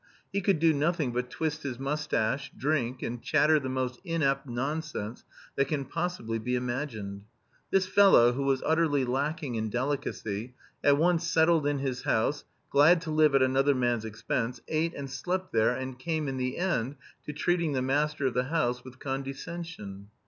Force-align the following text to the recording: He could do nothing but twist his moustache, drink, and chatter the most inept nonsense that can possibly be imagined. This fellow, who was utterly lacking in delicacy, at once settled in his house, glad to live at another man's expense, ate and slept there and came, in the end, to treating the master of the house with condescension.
He 0.33 0.41
could 0.41 0.57
do 0.57 0.73
nothing 0.73 1.11
but 1.11 1.29
twist 1.29 1.61
his 1.61 1.77
moustache, 1.77 2.51
drink, 2.57 3.03
and 3.03 3.21
chatter 3.21 3.59
the 3.59 3.69
most 3.69 4.01
inept 4.03 4.47
nonsense 4.49 5.23
that 5.55 5.67
can 5.67 5.85
possibly 5.85 6.39
be 6.39 6.55
imagined. 6.55 7.25
This 7.69 7.85
fellow, 7.85 8.31
who 8.31 8.41
was 8.41 8.63
utterly 8.65 9.05
lacking 9.05 9.53
in 9.53 9.69
delicacy, 9.69 10.55
at 10.83 10.97
once 10.97 11.27
settled 11.29 11.67
in 11.67 11.77
his 11.77 12.01
house, 12.01 12.45
glad 12.71 12.99
to 13.01 13.11
live 13.11 13.35
at 13.35 13.43
another 13.43 13.75
man's 13.75 14.03
expense, 14.03 14.59
ate 14.67 14.95
and 14.95 15.07
slept 15.07 15.53
there 15.53 15.75
and 15.75 15.99
came, 15.99 16.27
in 16.27 16.37
the 16.37 16.57
end, 16.57 16.95
to 17.27 17.31
treating 17.31 17.73
the 17.73 17.83
master 17.83 18.25
of 18.25 18.33
the 18.33 18.45
house 18.45 18.83
with 18.83 18.97
condescension. 18.97 20.07